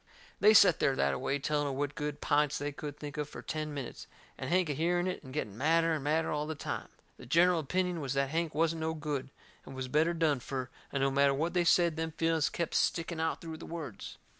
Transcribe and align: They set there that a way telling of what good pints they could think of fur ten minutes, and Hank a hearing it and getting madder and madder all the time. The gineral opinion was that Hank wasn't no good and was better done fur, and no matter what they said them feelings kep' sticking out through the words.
They 0.39 0.55
set 0.55 0.79
there 0.79 0.95
that 0.95 1.13
a 1.13 1.19
way 1.19 1.37
telling 1.37 1.67
of 1.67 1.75
what 1.75 1.93
good 1.93 2.21
pints 2.21 2.57
they 2.57 2.71
could 2.71 2.97
think 2.97 3.17
of 3.17 3.29
fur 3.29 3.43
ten 3.43 3.71
minutes, 3.71 4.07
and 4.35 4.49
Hank 4.49 4.67
a 4.67 4.73
hearing 4.73 5.05
it 5.05 5.21
and 5.23 5.31
getting 5.31 5.55
madder 5.55 5.93
and 5.93 6.03
madder 6.03 6.31
all 6.31 6.47
the 6.47 6.55
time. 6.55 6.87
The 7.17 7.27
gineral 7.27 7.59
opinion 7.59 8.01
was 8.01 8.15
that 8.15 8.31
Hank 8.31 8.55
wasn't 8.55 8.79
no 8.79 8.95
good 8.95 9.29
and 9.63 9.75
was 9.75 9.87
better 9.87 10.15
done 10.15 10.39
fur, 10.39 10.69
and 10.91 11.03
no 11.03 11.11
matter 11.11 11.35
what 11.35 11.53
they 11.53 11.63
said 11.65 11.97
them 11.97 12.13
feelings 12.13 12.49
kep' 12.49 12.73
sticking 12.73 13.19
out 13.19 13.41
through 13.41 13.57
the 13.57 13.67
words. 13.67 14.17